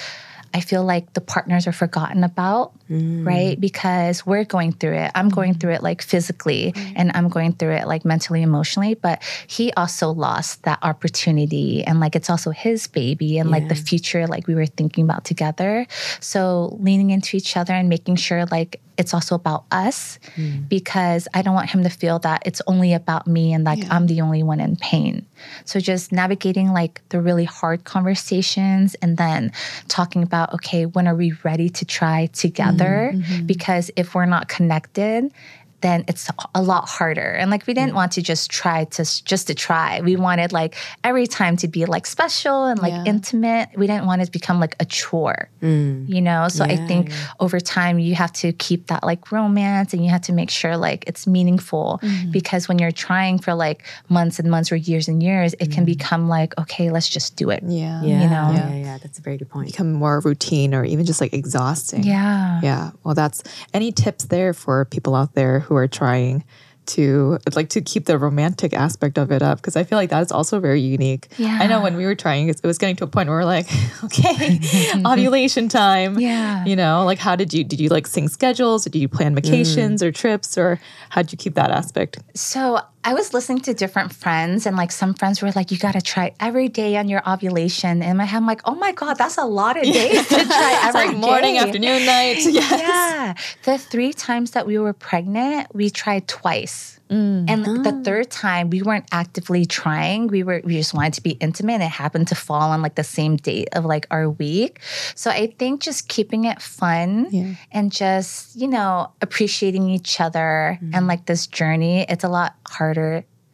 [0.55, 3.57] I feel like the partners are forgotten about, right?
[3.57, 3.61] Mm.
[3.61, 5.11] Because we're going through it.
[5.15, 5.61] I'm going mm.
[5.61, 6.93] through it like physically mm.
[6.97, 8.95] and I'm going through it like mentally, emotionally.
[8.95, 13.75] But he also lost that opportunity and like it's also his baby and like the
[13.75, 15.87] future like we were thinking about together.
[16.21, 20.69] So leaning into each other and making sure like it's also about us mm.
[20.69, 24.09] because I don't want him to feel that it's only about me and like I'm
[24.09, 25.25] the only one in pain.
[25.65, 29.53] So just navigating like the really hard conversations and then
[29.87, 33.13] talking about, okay, when are we ready to try together?
[33.15, 33.47] Mm-hmm.
[33.47, 35.33] Because if we're not connected,
[35.81, 37.31] then it's a lot harder.
[37.31, 40.01] And like we didn't want to just try to just to try.
[40.01, 43.05] We wanted like every time to be like special and like Yeah.
[43.05, 43.69] intimate.
[43.77, 45.49] We didn't want it to become like a chore.
[45.63, 46.09] Mm.
[46.09, 46.49] You know?
[46.49, 50.23] So I think over time you have to keep that like romance and you have
[50.23, 52.31] to make sure like it's meaningful mm-hmm.
[52.31, 55.85] because when you're trying for like months and months or years and years, it can
[55.85, 55.95] mm.
[55.95, 57.63] become like, okay, let's just do it.
[57.67, 58.03] Yeah.
[58.03, 58.51] Yeah, You know?
[58.53, 58.99] yeah, yeah.
[58.99, 59.71] That's a very good point.
[59.71, 62.03] Become more routine or even just like exhausting.
[62.03, 62.61] Yeah.
[62.63, 62.91] Yeah.
[63.05, 66.45] Well, that's any tips there for people out there who are trying
[66.89, 70.23] to like to keep the romantic aspect of it up because I feel like that
[70.23, 71.29] is also very unique.
[71.37, 71.59] Yeah.
[71.61, 73.67] I know when we were trying, it was getting to a point where we're like,
[74.05, 74.59] okay,
[75.07, 76.19] ovulation time.
[76.19, 76.65] Yeah.
[76.65, 78.85] You know, like how did you did you like sync schedules?
[78.85, 79.43] Did you plan mm.
[79.43, 82.19] vacations or trips or how did you keep that aspect?
[82.35, 85.93] So I was listening to different friends, and like some friends were like, "You got
[85.93, 89.15] to try every day on your ovulation." And my head, I'm like, "Oh my god,
[89.15, 92.39] that's a lot of days to try It's every like morning, day." afternoon, night.
[92.45, 92.81] Yes.
[92.81, 93.35] Yeah.
[93.65, 96.95] The three times that we were pregnant, we tried twice.
[97.09, 97.49] Mm.
[97.49, 97.83] And Ah.
[97.91, 100.27] the third time, we weren't actively trying.
[100.27, 101.75] We were we just wanted to be intimate.
[101.81, 104.81] and It happened to fall on like the same date of like our week.
[105.15, 107.55] So I think just keeping it fun Yeah.
[107.73, 110.95] and just, you know, appreciating each other Mm-hmm.
[110.95, 112.88] and like this journey, it's a lot harder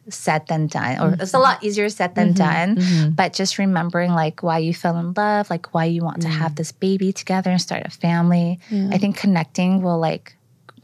[0.09, 1.41] said than done or it's a Mm-hmm.
[1.41, 2.77] lot easier said than done
[3.15, 6.37] but just remembering like why you fell in love like why you want to Mm.
[6.41, 8.59] have this baby together and start a family
[8.93, 10.37] i think connecting will like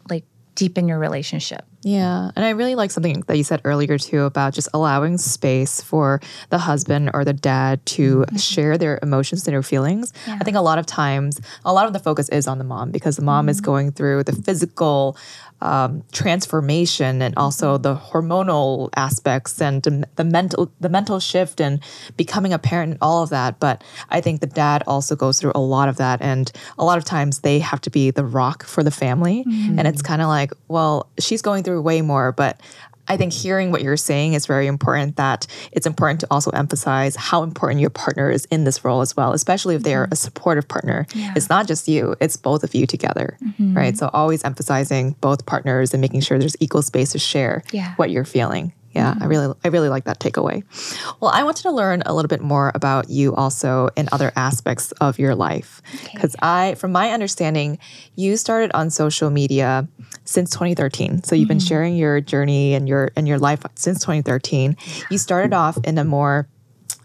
[0.09, 2.29] like deepen your relationship Yeah.
[2.35, 6.21] And I really like something that you said earlier too about just allowing space for
[6.53, 10.13] the husband or the dad to share their emotions and their feelings.
[10.27, 12.91] I think a lot of times, a lot of the focus is on the mom
[12.91, 15.17] because the mom is going through the physical
[15.61, 21.79] um, transformation and also the hormonal aspects and the- the mental the mental shift and
[22.17, 23.59] becoming a parent and all of that.
[23.59, 26.97] But I think the dad also goes through a lot of that, and a lot
[26.97, 29.43] of times they have to be the rock for the family,
[29.77, 32.59] and it's kind of like, well, she's going through way more, but.
[33.07, 35.15] I think hearing what you're saying is very important.
[35.17, 39.15] That it's important to also emphasize how important your partner is in this role as
[39.15, 40.15] well, especially if they are a mm-hmm.
[40.15, 41.07] supportive partner.
[41.35, 43.75] It's not just you, it's both of you together, mm-hmm.
[43.75, 43.97] right?
[43.97, 47.95] So always emphasizing both partners and making sure there's equal space to share Yeah.
[47.95, 48.73] what you're feeling.
[48.93, 50.63] Yeah, I really I really like that takeaway.
[51.21, 54.91] Well, I wanted to learn a little bit more about you also in other aspects
[54.93, 55.81] of your life.
[56.19, 57.79] Cuz I from my understanding,
[58.15, 59.87] you started on social media
[60.25, 61.23] since 2013.
[61.23, 64.75] So you've been sharing your journey and your and your life since 2013.
[65.09, 66.47] You started off in a more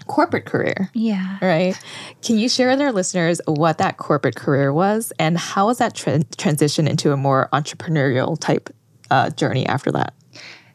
[0.06, 0.90] corporate career.
[0.94, 1.78] yeah Right.
[2.22, 5.94] Can you share with our listeners what that corporate career was and how was that
[5.94, 8.70] tran transition into a more entrepreneurial type
[9.10, 10.14] uh, journey after that?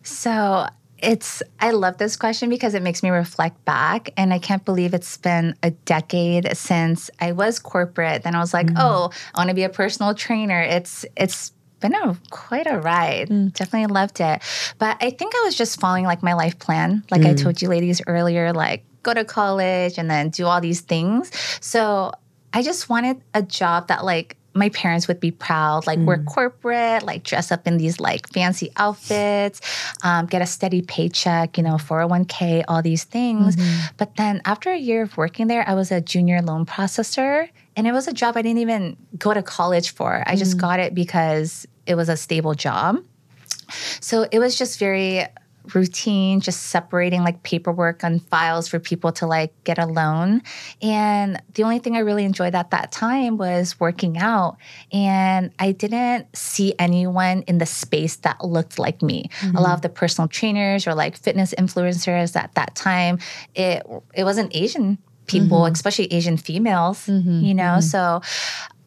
[0.04, 0.68] So
[1.02, 4.94] it's I love this question because it makes me reflect back and I can't believe
[4.94, 8.24] it's been a decade since I was corporate.
[8.24, 8.78] Then I was like, mm-hmm.
[8.80, 10.62] oh, I want to be a personal trainer.
[10.62, 13.30] It's it's been a quite a ride.
[13.30, 13.54] Mm.
[13.54, 14.42] Definitely loved it.
[14.78, 17.04] But I think I was just following like my life plan.
[17.12, 17.42] Like I mm.
[17.42, 21.32] told you ladies earlier, like go to college and then do all these things.
[21.60, 22.12] So
[22.54, 26.26] I just wanted a job that like my parents would be proud, like we're mm.
[26.26, 29.62] corporate, like dress up in these like fancy outfits,
[30.04, 33.56] um, get a steady paycheck, you know, 401k, all these things.
[33.56, 33.86] Mm-hmm.
[33.98, 37.50] But then after a year of working there, I was a junior loan processor.
[37.78, 40.24] And it was a job I didn't even go to college for.
[40.26, 40.62] I just mm.
[40.62, 43.02] got it because it was a stable job.
[44.02, 45.26] So it was just very
[45.74, 50.42] routine, just separating like paperwork and files for people to like get a loan.
[50.82, 54.58] And the only thing I really enjoyed at that time was working out.
[54.92, 59.30] And I didn't see anyone in the space that looked like me.
[59.42, 59.72] A lot mm-hmm.
[59.74, 63.20] of the personal trainers or like fitness influencers at that time,
[63.56, 64.98] it it wasn't Asian
[65.28, 65.74] people, mm-hmm.
[65.74, 67.42] especially Asian females, mm-hmm.
[67.42, 67.80] you know?
[67.80, 68.22] So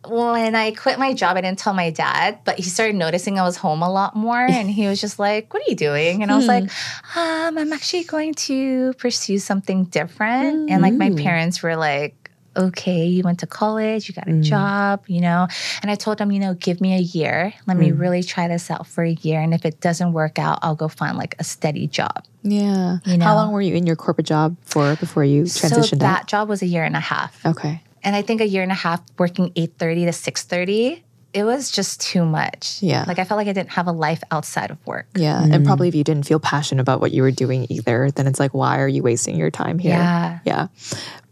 [0.08, 3.42] when I quit my job, I didn't tell my dad, but he started noticing I
[3.42, 4.38] was home a lot more.
[4.38, 6.22] And he was just like, What are you doing?
[6.22, 7.18] And I was like, hmm.
[7.18, 10.70] um, I'm actually going to pursue something different.
[10.70, 11.16] And like my hmm.
[11.16, 14.42] parents were like, Okay, you went to college, you got a hmm.
[14.42, 15.48] job, you know?
[15.82, 17.52] And I told them, you know, give me a year.
[17.66, 19.40] Let me really try this out for a year.
[19.40, 22.24] And if it doesn't work out, I'll go find like a steady job.
[22.44, 22.98] Yeah.
[23.04, 23.24] You know?
[23.24, 26.48] How long were you in your corporate job for before you transitioned so that job
[26.48, 27.44] was a year and a half.
[27.44, 27.80] Okay.
[28.04, 31.02] And I think a year and a half working 8:30 to 6:30,
[31.34, 32.78] it was just too much.
[32.80, 33.04] Yeah.
[33.08, 35.06] Like I felt like I didn't have a life outside of work.
[35.16, 35.42] Yeah.
[35.42, 35.64] And mm.
[35.64, 38.54] probably if you didn't feel passionate about what you were doing either, then it's like,
[38.54, 39.92] why are you wasting your time here?
[39.92, 40.38] Yeah.
[40.44, 40.68] Yeah.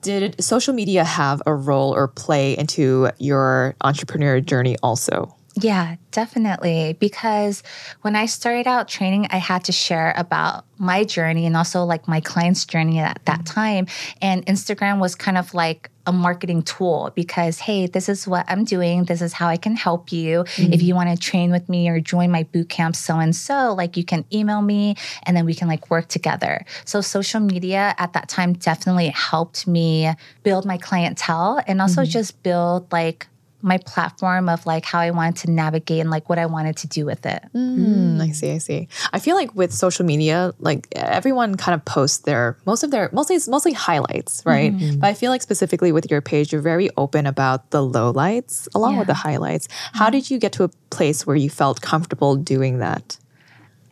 [0.03, 5.33] Did social media have a role or play into your entrepreneur journey also?
[5.55, 6.97] Yeah, definitely.
[6.99, 7.63] Because
[8.01, 12.09] when I started out training, I had to share about my journey and also like
[12.09, 13.55] my client's journey at that mm.
[13.55, 13.87] time.
[14.23, 18.65] And Instagram was kind of like a marketing tool because, hey, this is what I'm
[18.65, 19.05] doing.
[19.05, 20.41] This is how I can help you.
[20.41, 20.83] If mm.
[20.83, 23.97] you want to train with me or join my boot camp, so and so, like
[23.97, 26.65] you can email me and then we can like work together.
[26.87, 30.13] So social media at that time definitely helped me
[30.43, 32.11] build my clientele and also mm-hmm.
[32.11, 33.29] just build like
[33.63, 36.89] my platform of like how I wanted to navigate and like what I wanted to
[36.89, 37.43] do with it.
[37.55, 37.79] Mm.
[37.79, 38.89] mm, I see, I see.
[39.13, 43.09] I feel like with social media, like everyone kind of posts their most of their
[43.13, 44.73] mostly it's mostly highlights, right?
[44.75, 45.01] Mm-hmm.
[45.01, 48.99] But I feel like specifically with your page, you're very open about the lowlights along
[48.99, 49.69] with the highlights.
[49.93, 50.13] How mm-hmm.
[50.13, 53.19] did you get to a place where you felt comfortable doing that?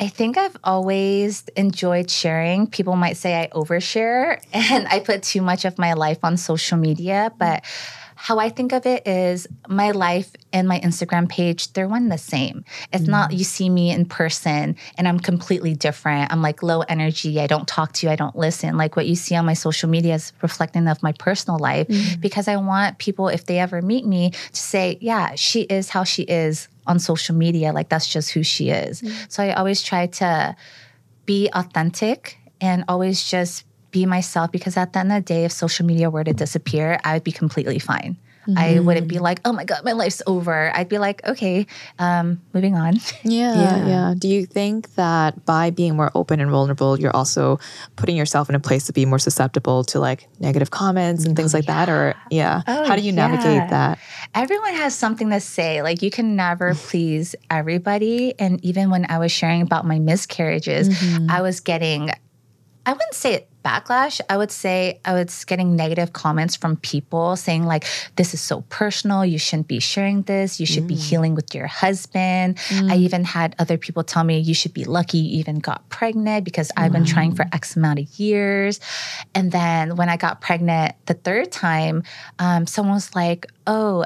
[0.01, 2.67] I think I've always enjoyed sharing.
[2.67, 6.79] People might say I overshare and I put too much of my life on social
[6.79, 7.65] media, but
[8.23, 12.19] how I think of it is my life and my Instagram page, they're one the
[12.19, 12.67] same.
[12.93, 13.39] It's not mm.
[13.39, 16.31] you see me in person and I'm completely different.
[16.31, 17.41] I'm like low energy.
[17.41, 18.13] I don't talk to you.
[18.13, 18.77] I don't listen.
[18.77, 22.21] Like what you see on my social media is reflecting of my personal life mm.
[22.21, 26.05] because I want people, if they ever meet me, to say, yeah, she is how
[26.05, 27.73] she is on social media.
[27.73, 29.01] Like that's just who she is.
[29.01, 29.33] Mm.
[29.33, 30.55] So I always try to
[31.25, 35.53] be authentic and always just be myself because at the end of the day, if
[35.53, 38.17] social media were to disappear, I would be completely fine.
[38.57, 40.73] I wouldn't be like, oh my God, my life's over.
[40.75, 41.67] I'd be like, okay,
[42.01, 42.95] um, moving on.
[43.23, 43.87] Yeah, Yeah.
[43.87, 47.61] yeah, Do you think that by being more open and vulnerable, you're also
[47.95, 51.55] putting yourself in a place to be more susceptible to like negative comments and things
[51.55, 51.89] like that?
[51.89, 53.99] Or yeah, Oh, how do you navigate that?
[54.35, 55.83] Everyone has something to say.
[55.83, 58.35] Like you can never please everybody.
[58.39, 60.89] And even when I was sharing about my miscarriages,
[61.29, 62.11] I was getting,
[62.87, 64.21] I wouldn't say it backlash.
[64.29, 67.85] I would say I was getting negative comments from people saying like,
[68.17, 69.25] "This is so personal.
[69.25, 70.61] You shouldn't be sharing this.
[70.61, 72.59] You should be healing with your husband."
[72.91, 76.45] I even had other people tell me, "You should be lucky you even got pregnant
[76.45, 78.81] because I've been trying for X amount of years."
[79.35, 82.03] And then when I got pregnant the third time,
[82.39, 84.05] um, someone was like, "Oh."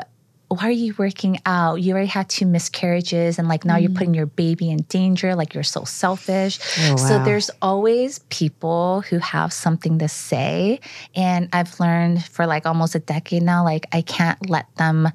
[0.48, 1.76] Why are you working out?
[1.76, 4.16] You already had two miscarriages, and like now you're putting mm.
[4.16, 5.34] your baby in danger.
[5.34, 6.58] Like you're so selfish.
[6.78, 7.24] Oh, so wow.
[7.24, 10.80] there's always people who have something to say.
[11.14, 15.08] And I've learned for like almost a decade now, like I can't let them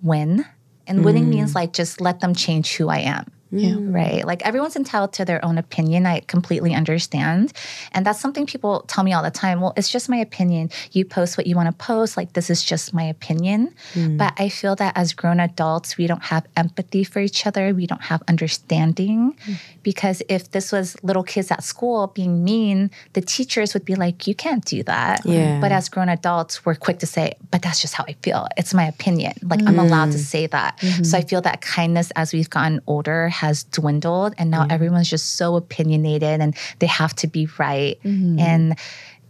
[0.00, 0.44] win.
[0.86, 1.56] And winning means mm.
[1.56, 3.30] like just let them change who I am.
[3.52, 3.74] Yeah.
[3.74, 3.94] Mm.
[3.94, 4.24] Right.
[4.26, 6.06] Like everyone's entitled to their own opinion.
[6.06, 7.52] I completely understand.
[7.92, 9.60] And that's something people tell me all the time.
[9.60, 10.70] Well, it's just my opinion.
[10.92, 12.16] You post what you want to post.
[12.16, 13.74] Like, this is just my opinion.
[13.92, 14.16] Mm.
[14.16, 17.74] But I feel that as grown adults, we don't have empathy for each other.
[17.74, 19.36] We don't have understanding.
[19.46, 19.56] Mm.
[19.82, 24.26] Because if this was little kids at school being mean, the teachers would be like,
[24.26, 25.26] you can't do that.
[25.26, 25.60] Yeah.
[25.60, 28.46] But as grown adults, we're quick to say, but that's just how I feel.
[28.56, 29.34] It's my opinion.
[29.42, 30.78] Like, I'm allowed to say that.
[30.78, 31.04] Mm-hmm.
[31.04, 34.34] So I feel that kindness as we've gotten older has dwindled.
[34.38, 34.70] And now mm-hmm.
[34.70, 37.98] everyone's just so opinionated and they have to be right.
[38.04, 38.38] Mm-hmm.
[38.38, 38.78] And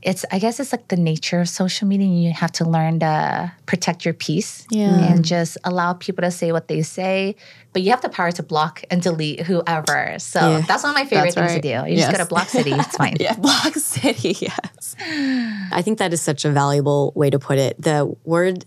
[0.02, 2.08] it's, I guess it's like the nature of social media.
[2.08, 4.98] You have to learn to protect your peace Yeah.
[4.98, 7.36] and just allow people to say what they say.
[7.72, 10.16] But you have the power to block and delete whoever.
[10.18, 10.60] So Yeah.
[10.68, 11.90] that's one of my favorite That's things to do.
[11.90, 12.72] You just go to Block City.
[12.72, 13.16] It's fine.
[13.18, 14.36] Yeah, Block City.
[14.48, 14.96] Yes.
[15.78, 17.80] I think that is such a valuable way to put it.
[17.80, 18.66] The word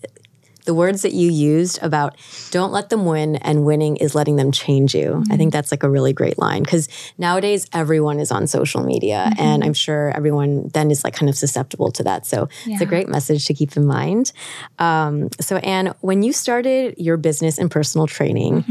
[0.66, 2.18] the words that you used about
[2.52, 5.24] don't let them win and winning is letting them change you.
[5.32, 9.32] I think that's like a really great line because nowadays everyone is on social media
[9.38, 12.26] and I'm sure everyone then is like kind of susceptible to that.
[12.26, 14.32] So it's a great message to keep in mind.
[14.80, 18.66] Um, so, Anne, when you started your business and personal training,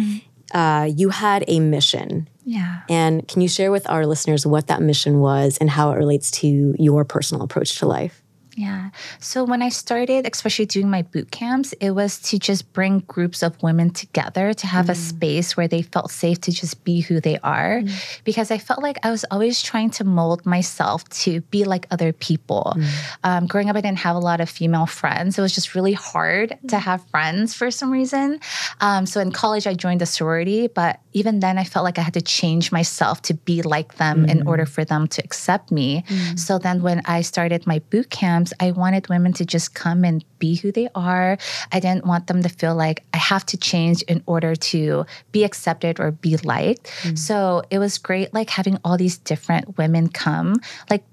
[0.53, 2.29] uh, you had a mission.
[2.45, 2.83] Yeah.
[2.89, 6.31] And can you share with our listeners what that mission was and how it relates
[6.33, 8.24] to your personal approach to life?
[8.57, 8.91] Yeah.
[9.19, 13.43] So when I started, especially doing my boot camps, it was to just bring groups
[13.43, 14.97] of women together to have a mm.
[14.97, 17.81] space where they felt safe to just be who they are.
[17.81, 18.23] Mm.
[18.25, 22.13] Because I felt like I was always trying to mold myself to be like other
[22.13, 22.75] people.
[22.77, 23.15] Mm.
[23.25, 25.37] Um, growing up, I didn't have a lot of female friends.
[25.37, 28.39] It was just really hard to have friends for some reason.
[28.81, 32.03] Um, so in college, I joined a sorority, but even then, I felt like I
[32.03, 36.05] had to change myself to be like them in order for them to accept me.
[36.37, 38.11] So then, when I started my boot
[38.61, 41.39] I wanted women to just come and be who they are.
[41.73, 45.45] I didn't want them to feel like I have to change in order to be
[45.45, 46.91] accepted or be liked.
[47.03, 47.19] Mm.
[47.19, 50.57] So it was great, like having all these different women come,
[50.91, 51.05] like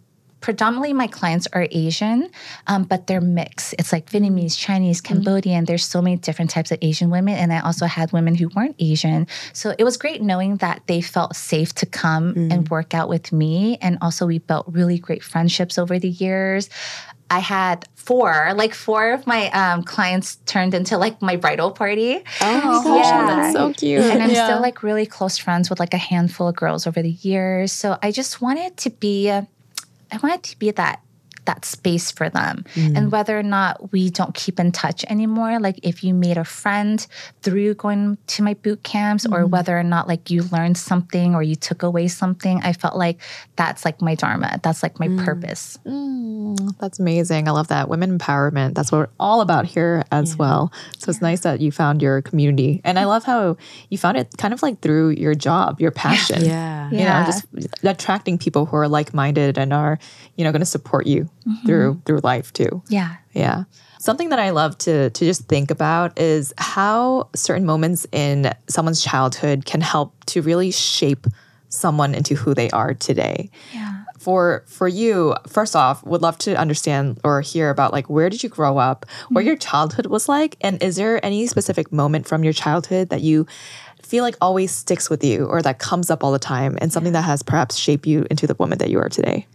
[0.41, 2.29] predominantly my clients are Asian,
[2.67, 3.75] um, but they're mixed.
[3.79, 5.05] It's like Vietnamese, Chinese, mm.
[5.05, 5.65] Cambodian.
[5.65, 7.35] There's so many different types of Asian women.
[7.35, 9.27] And I also had women who weren't Asian.
[9.53, 12.51] So it was great knowing that they felt safe to come mm.
[12.51, 13.77] and work out with me.
[13.81, 16.69] And also, we built really great friendships over the years.
[17.31, 22.19] I had four, like four of my um, clients turned into like my bridal party.
[22.41, 24.01] Oh, gosh, that's so cute.
[24.03, 24.43] And I'm Yeah.
[24.43, 27.71] still like really close friends with like a handful of girls over the years.
[27.71, 29.47] So I just wanted to be, I
[30.21, 30.99] wanted to be that
[31.45, 32.65] that space for them.
[32.75, 32.97] Mm.
[32.97, 36.43] And whether or not we don't keep in touch anymore, like if you made a
[36.43, 37.05] friend
[37.41, 39.49] through going to my boot camps, or mm.
[39.49, 43.19] whether or not like you learned something or you took away something, I felt like
[43.55, 44.59] that's like my dharma.
[44.63, 45.23] That's like my mm.
[45.25, 45.79] purpose.
[46.79, 47.47] That's amazing.
[47.47, 47.89] I love that.
[47.89, 48.73] Women empowerment.
[48.75, 50.71] That's what we're all about here as well.
[50.97, 52.81] So it's nice that you found your community.
[52.83, 53.57] And I love how
[53.89, 56.45] you found it kind of like through your job, your passion.
[56.45, 56.89] Yeah.
[56.91, 57.19] You Yeah.
[57.21, 57.45] know, just
[57.83, 59.99] attracting people who are like minded and are,
[60.35, 61.65] you know, going to support you Mm-hmm.
[61.65, 62.83] through through life too.
[62.87, 63.15] Yeah.
[63.33, 63.63] Yeah.
[63.99, 69.03] Something that I love to to just think about is how certain moments in someone's
[69.03, 71.25] childhood can help to really shape
[71.69, 73.49] someone into who they are today.
[73.73, 74.03] Yeah.
[74.19, 78.43] For for you, first off, would love to understand or hear about like where did
[78.43, 79.47] you grow up, what mm-hmm.
[79.47, 83.47] your childhood was like, and is there any specific moment from your childhood that you
[84.03, 87.13] feel like always sticks with you or that comes up all the time and something
[87.13, 89.47] that has perhaps shaped you into the woman that you are today?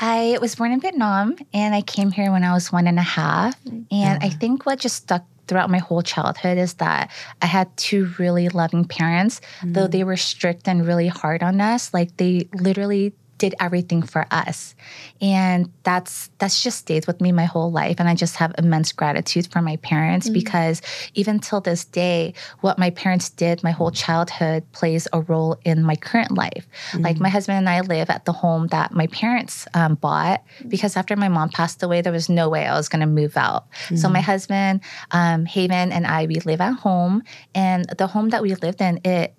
[0.00, 3.02] I was born in Vietnam and I came here when I was one and a
[3.02, 3.54] half.
[3.90, 7.10] And I think what just stuck throughout my whole childhood is that
[7.42, 9.90] I had two really loving parents, though mm.
[9.90, 11.92] they were strict and really hard on us.
[11.92, 14.74] Like they literally did everything for us.
[15.20, 17.96] And that's that's just stayed with me my whole life.
[17.98, 20.82] And I just have immense gratitude for my parents because
[21.14, 25.82] even till this day, what my parents did my whole childhood plays a role in
[25.82, 26.68] my current life.
[27.02, 30.96] Like my husband and I live at the home that my parents um, bought because
[30.96, 33.64] after my mom passed away, there was no way I was going to move out.
[33.96, 34.80] So my husband,
[35.12, 37.22] um, Haven, and I, we live at home.
[37.54, 39.34] And the home that we lived in, it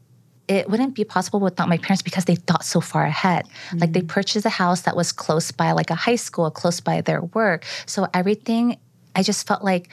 [0.47, 3.47] it wouldn't be possible without my parents because they thought so far ahead.
[3.73, 4.07] Like they mm.
[4.07, 7.63] purchased a house that was close by like a high school, close by their work.
[7.85, 8.77] So everything,
[9.15, 9.89] I just felt like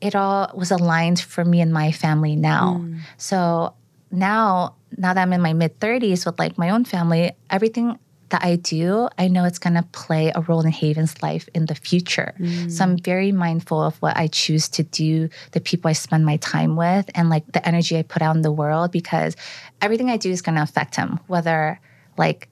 [0.00, 2.80] it all was aligned for me and my family now.
[2.80, 3.00] Mm.
[3.18, 3.74] So
[4.10, 7.98] now, now that I'm in my mid 30s with like my own family, everything
[8.30, 11.66] that I do, I know it's going to play a role in Haven's life in
[11.66, 12.34] the future.
[12.68, 13.04] So I'm mm.
[13.04, 17.10] very mindful of what I choose to do, the people I spend my time with,
[17.14, 19.36] and like the energy I put out in the world because
[19.80, 21.80] everything I do is going to affect him, whether
[22.16, 22.48] like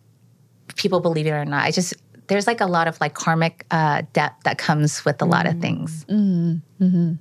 [0.77, 1.65] people believe it or not.
[1.65, 1.95] I just,
[2.29, 5.61] there's like a lot of like karmic uh, debt that comes with a lot of
[5.61, 6.05] things.
[6.05, 6.61] Mm.
[6.81, 7.13] Mm-hmm.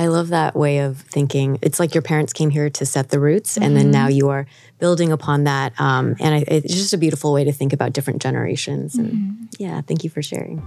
[0.00, 1.58] I love that way of thinking.
[1.60, 4.46] It's like your parents came here to set the roots, and then now you are
[4.78, 5.78] building upon that.
[5.78, 8.94] Um, and I, it's just a beautiful way to think about different generations.
[8.94, 10.66] And yeah, thank you for sharing.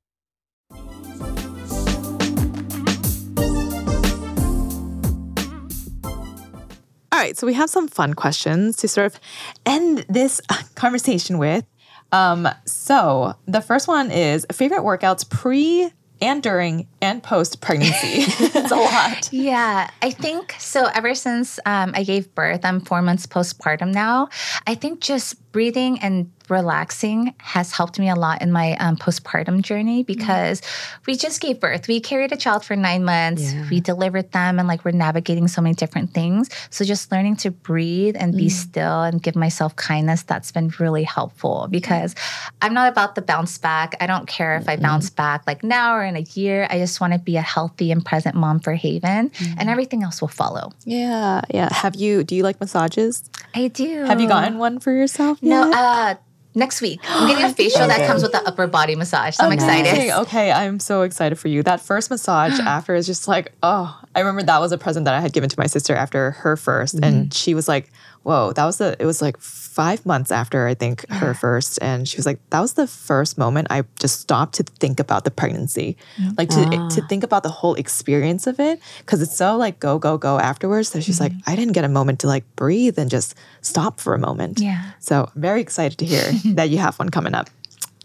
[7.21, 9.19] Right, so we have some fun questions to sort of
[9.65, 10.41] end this
[10.75, 11.65] conversation with.
[12.11, 15.91] Um, so the first one is favorite workouts pre
[16.21, 18.25] and during and post pregnancy.
[18.59, 19.31] it's a lot.
[19.31, 20.85] Yeah, I think so.
[20.93, 24.29] Ever since um, I gave birth, I'm four months postpartum now.
[24.67, 29.61] I think just breathing and relaxing has helped me a lot in my um, postpartum
[29.61, 30.61] journey because
[31.07, 31.87] we just gave birth.
[31.87, 33.53] We carried a child for nine months.
[33.69, 36.49] We delivered them, and like we're navigating so many different things.
[36.69, 41.03] So just learning to breathe and be still and give myself kindness that's been really
[41.03, 42.13] helpful because
[42.61, 43.95] I'm not about the bounce back.
[44.01, 46.67] I don't care if I bounce back like now or in a year.
[46.69, 50.19] I just want to be a healthy and present mom for Haven, and everything else
[50.19, 50.73] will follow.
[50.85, 51.73] Yeah, yeah.
[51.73, 52.23] Have you?
[52.23, 53.23] Do you like massages?
[53.55, 54.03] I do.
[54.03, 55.41] Have you gotten one for yourself?
[55.41, 56.15] No, uh,
[56.53, 56.99] next week.
[57.07, 59.35] I'm getting a facial that comes with the upper body massage.
[59.35, 60.11] So I'm excited.
[60.21, 61.63] Okay, I'm so excited for you.
[61.63, 65.13] That first massage after is just like, oh, I remember that was a present that
[65.13, 67.03] I had given to my sister after her 1st Mm-hmm.
[67.03, 67.91] and she was like,
[68.23, 68.95] whoa, that was the.
[68.99, 72.59] It was like five months after I think her first, and she was like, that
[72.59, 75.97] was the first moment I just stopped to think about the pregnancy,
[76.37, 76.89] like to ah.
[76.89, 80.39] to think about the whole experience of it, because it's so like go go go
[80.39, 80.91] afterwards.
[80.91, 81.49] That she's like, mm-hmm.
[81.49, 84.59] I didn't get a moment to like breathe and just stop for a moment.
[84.59, 84.91] Yeah.
[84.99, 87.49] So I'm very excited to hear that you have one coming up.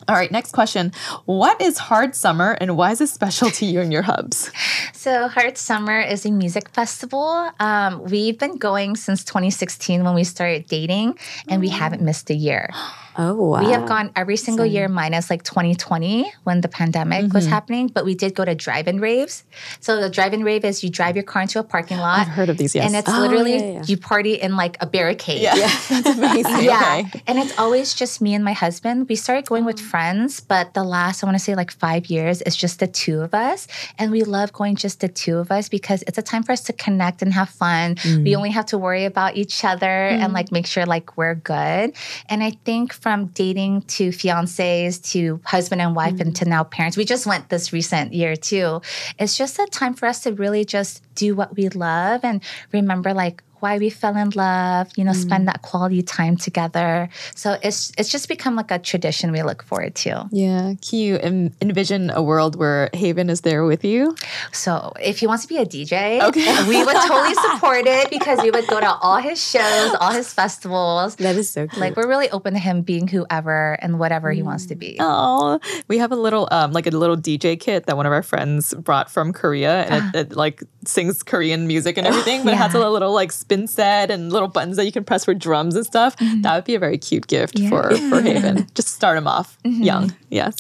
[0.08, 0.92] All right, next question.
[1.24, 4.50] What is Hard Summer and why is it special to you and your hubs?
[4.92, 7.48] So, Hard Summer is a music festival.
[7.60, 11.16] Um, we've been going since 2016 when we started dating,
[11.48, 12.70] and we haven't missed a year.
[13.18, 13.64] Oh, wow.
[13.64, 17.52] We have gone every single year minus like 2020 when the pandemic was mm-hmm.
[17.52, 19.44] happening, but we did go to drive-in raves.
[19.80, 22.20] So the drive-in rave is you drive your car into a parking lot.
[22.20, 22.86] I've heard of these, yes.
[22.86, 23.82] And it's Oh, literally yeah, yeah.
[23.86, 25.42] you party in like a barricade.
[25.42, 25.54] Yeah,
[25.88, 26.64] that's amazing.
[26.64, 27.02] Yeah.
[27.06, 27.22] Okay.
[27.26, 29.08] And it's always just me and my husband.
[29.08, 32.06] We started going with friends friends, but the last, I want to say like five
[32.06, 33.66] years, it's just the two of us.
[33.98, 36.62] And we love going just the two of us because it's a time for us
[36.62, 37.96] to connect and have fun.
[38.04, 38.36] We mm.
[38.36, 40.34] only have to worry about each other and mm.
[40.34, 41.94] like make sure like we're good.
[42.28, 46.32] And I think from dating to fiancés to husband and wife and mm-hmm.
[46.32, 48.82] to now parents, we just went this recent year too.
[49.16, 52.42] It's just a time for us to really just do what we love and
[52.72, 57.08] remember like why we fell in love, you know, spend that quality time together.
[57.34, 60.28] So it's it's just become like a tradition we look forward to.
[60.32, 60.74] Yeah.
[60.88, 64.14] Can you em- envision a world where Haven is there with you?
[64.52, 66.68] So if he wants to be a DJ, Okay.
[66.68, 70.32] we would totally support it because we would go to all his shows, all his
[70.32, 71.16] festivals.
[71.16, 71.80] That is so cute.
[71.80, 74.96] Like we're really open to him being whoever and whatever he wants to be.
[75.00, 78.22] Oh, we have a little, um, like a little DJ kit that one of our
[78.22, 82.56] friends brought from Korea, and it, it like sings Korean music and everything, but it
[82.56, 85.76] has a little like spin set and little buttons that you can press for drums
[85.76, 86.16] and stuff.
[86.16, 86.42] Mm-hmm.
[86.42, 88.66] That would be a very cute gift for for Haven.
[88.74, 89.84] Just start him off mm-hmm.
[89.84, 90.16] young.
[90.30, 90.56] Yes.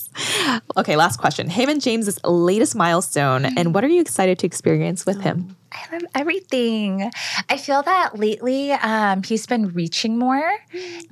[0.76, 0.94] Okay.
[0.94, 1.48] Last question.
[1.48, 3.58] Haven James's latest milestone, mm-hmm.
[3.58, 5.56] and what are you excited to experience with him?
[5.76, 7.10] I love everything.
[7.48, 10.50] I feel that lately um, he's been reaching more.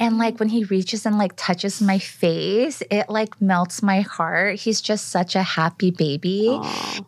[0.01, 4.57] And like when he reaches and like touches my face, it like melts my heart.
[4.57, 6.59] He's just such a happy baby.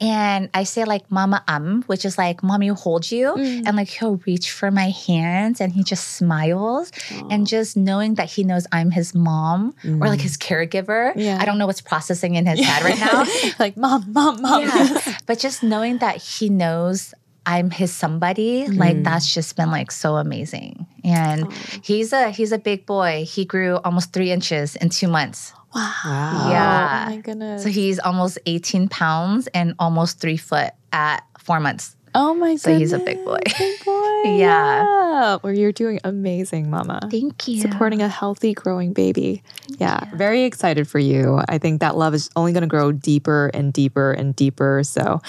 [0.01, 3.35] And I say like mama um, which is like mommy hold you.
[3.35, 6.93] And like he'll reach for my hands and he just smiles.
[7.31, 11.13] And just knowing that he knows I'm his mom or like his caregiver.
[11.17, 11.39] Yeah.
[11.41, 13.25] I don't know what's processing in his head right now.
[13.59, 14.63] like mom, mom, mom.
[14.63, 15.17] Yeah.
[15.27, 17.15] but just knowing that he knows
[17.47, 19.05] I'm his somebody, like mm.
[19.05, 20.87] that's just been like so amazing.
[21.05, 23.25] And he's a he's a big boy.
[23.27, 25.53] He grew almost three inches in two months.
[25.73, 26.49] wow.
[26.51, 27.07] Yeah.
[27.07, 27.63] Oh my goodness.
[27.63, 31.97] So he's almost 18 pounds and almost three foot at four months.
[32.17, 32.61] Oh my god.
[32.61, 33.39] So he's a big boy.
[33.59, 34.23] Big boy.
[34.25, 34.85] Yeah.
[34.85, 35.39] yeah.
[35.43, 37.01] Well, you're doing amazing, Mama.
[37.11, 37.61] Thank you.
[37.61, 39.43] supporting a healthy growing baby.
[39.79, 41.41] yeah, very excited for you.
[41.49, 44.83] I think that love is only going to grow deeper and deeper and deeper.
[44.85, 45.21] So,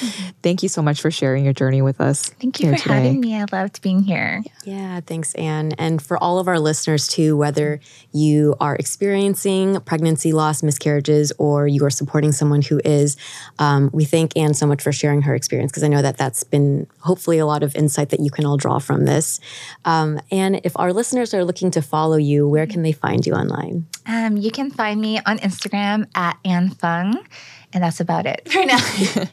[0.44, 2.30] thank you so much for sharing your journey with us.
[2.30, 2.40] Mm-hmm.
[2.40, 2.94] Thank you for today.
[2.94, 3.36] having me.
[3.36, 4.44] I loved being here.
[4.66, 5.74] Yeah, thanks, Anne.
[5.78, 7.80] And for all of our listeners, too, whether
[8.12, 13.18] you are experiencing pregnancy loss, miscarriages, or you are supporting someone who is,
[13.60, 16.44] um, we thank Anne so much for sharing her experience because I know that that's
[16.44, 19.40] been hopefully a lot of insight that you can all draw from this.
[19.86, 23.34] Um, and if our listeners are looking to follow you, where can they find you
[23.34, 23.88] online?
[24.06, 27.26] Um, you can find me on Instagram at Anne Phung.
[27.74, 28.80] And that's about it for now.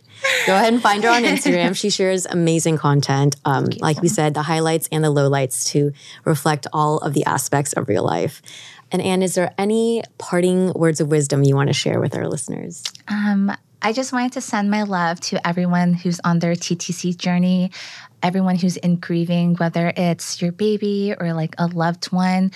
[0.46, 1.76] Go ahead and find her on Instagram.
[1.76, 3.36] She shares amazing content.
[3.44, 5.92] Um, like we said, the highlights and the lowlights to
[6.24, 8.42] reflect all of the aspects of real life.
[8.90, 12.28] And Anne, is there any parting words of wisdom you want to share with our
[12.28, 12.82] listeners?
[13.08, 13.52] Um,
[13.84, 17.70] I just wanted to send my love to everyone who's on their TTC journey,
[18.22, 22.50] everyone who's in grieving, whether it's your baby or like a loved one.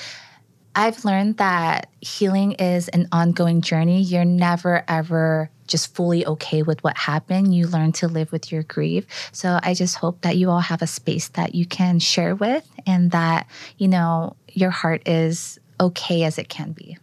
[0.74, 4.01] I've learned that healing is an ongoing journey.
[4.01, 7.55] You're never, ever just fully okay with what happened.
[7.55, 9.05] You learn to live with your grief.
[9.31, 12.66] So I just hope that you all have a space that you can share with
[12.87, 16.97] and that, you know, your heart is okay as it can be.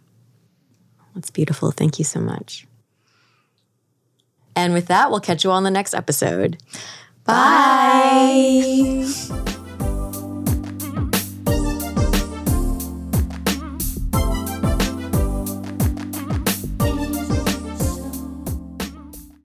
[1.14, 1.70] That's beautiful.
[1.70, 2.66] Thank you so much.
[4.56, 6.56] And with that, we'll catch you all on the next episode.
[7.24, 9.04] Bye.